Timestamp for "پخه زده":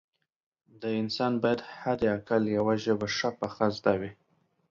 3.39-3.93